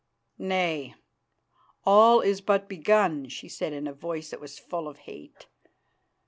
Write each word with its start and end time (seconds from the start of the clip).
"Nay, 0.39 0.95
all 1.85 2.21
is 2.21 2.41
but 2.41 2.67
begun," 2.67 3.29
she 3.29 3.47
said 3.47 3.71
in 3.71 3.85
a 3.85 3.93
voice 3.93 4.31
that 4.31 4.41
was 4.41 4.57
full 4.57 4.87
of 4.87 4.97
hate. 5.05 5.45